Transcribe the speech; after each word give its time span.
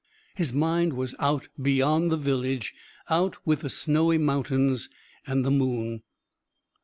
His 0.33 0.51
mind 0.51 0.93
was 0.93 1.13
out 1.19 1.47
beyond 1.61 2.09
the 2.11 2.17
village 2.17 2.73
out 3.11 3.37
with 3.45 3.59
the 3.59 3.69
snowy 3.69 4.17
mountains 4.17 4.89
and 5.27 5.45
the 5.45 5.51
moon. 5.51 6.01